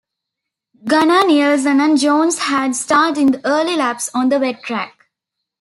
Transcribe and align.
Gunnar 0.83 1.27
Nilsson 1.27 1.79
and 1.79 1.99
Jones 1.99 2.39
had 2.39 2.75
starred 2.75 3.19
in 3.19 3.33
the 3.33 3.41
early 3.45 3.75
laps 3.75 4.09
on 4.15 4.29
the 4.29 4.39
wet 4.39 4.63
track. 4.63 5.09